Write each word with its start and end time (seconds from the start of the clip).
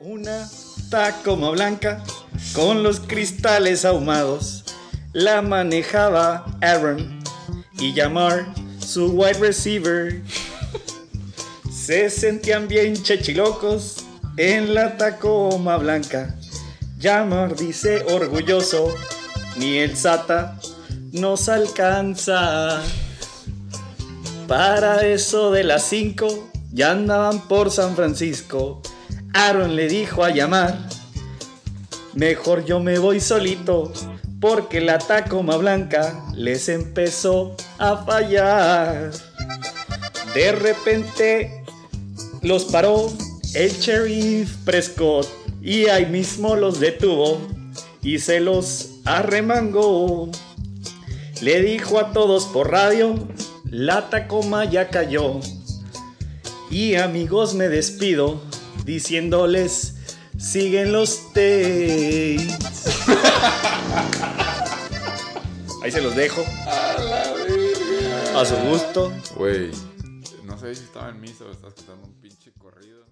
Una 0.00 0.48
Tacoma 0.90 1.50
blanca 1.50 2.02
con 2.54 2.82
los 2.82 3.00
cristales 3.00 3.84
ahumados 3.84 4.64
la 5.12 5.42
manejaba 5.42 6.46
Aaron 6.62 7.20
y 7.78 7.92
llamar 7.92 8.46
su 8.78 9.12
wide 9.12 9.34
receiver. 9.34 10.22
Se 11.70 12.08
sentían 12.08 12.66
bien 12.66 12.94
chechilocos 12.94 14.06
en 14.38 14.72
la 14.72 14.96
Tacoma 14.96 15.76
blanca. 15.76 16.34
Yamar 16.98 17.54
dice 17.54 18.02
orgulloso, 18.10 18.94
ni 19.56 19.78
el 19.78 19.96
SATA 19.96 20.58
nos 21.12 21.48
alcanza. 21.50 22.82
Para 24.48 25.06
eso 25.06 25.50
de 25.50 25.62
las 25.64 25.84
5 25.84 26.50
ya 26.72 26.92
andaban 26.92 27.46
por 27.48 27.70
San 27.70 27.94
Francisco. 27.94 28.82
Aaron 29.32 29.76
le 29.76 29.88
dijo 29.88 30.24
a 30.24 30.30
llamar, 30.30 30.76
mejor 32.14 32.64
yo 32.64 32.80
me 32.80 32.98
voy 32.98 33.20
solito, 33.20 33.92
porque 34.40 34.80
la 34.80 34.98
Tacoma 34.98 35.56
Blanca 35.56 36.24
les 36.34 36.68
empezó 36.68 37.54
a 37.78 37.98
fallar. 37.98 39.12
De 40.34 40.52
repente 40.52 41.64
los 42.42 42.64
paró 42.66 43.12
el 43.54 43.70
sheriff 43.70 44.56
Prescott 44.64 45.28
y 45.62 45.86
ahí 45.86 46.06
mismo 46.06 46.56
los 46.56 46.80
detuvo 46.80 47.40
y 48.02 48.18
se 48.18 48.40
los 48.40 48.90
arremangó. 49.04 50.30
Le 51.40 51.62
dijo 51.62 51.98
a 51.98 52.12
todos 52.12 52.46
por 52.46 52.70
radio, 52.70 53.14
la 53.64 54.10
Tacoma 54.10 54.64
ya 54.64 54.88
cayó. 54.88 55.40
Y 56.70 56.94
amigos 56.94 57.54
me 57.54 57.68
despido 57.68 58.40
diciéndoles, 58.84 59.94
siguen 60.38 60.92
los 60.92 61.32
Tates. 61.32 62.58
Ahí 65.82 65.90
se 65.90 66.00
los 66.02 66.14
dejo. 66.14 66.44
A 68.36 68.44
su 68.44 68.54
gusto. 68.56 69.12
Güey, 69.36 69.70
no 70.44 70.58
sé 70.58 70.74
si 70.74 70.84
estaba 70.84 71.10
en 71.10 71.20
misa 71.20 71.44
o 71.44 71.50
estás 71.50 71.74
escuchando 71.74 72.06
un 72.06 72.14
pinche 72.20 72.52
corrido. 72.52 73.04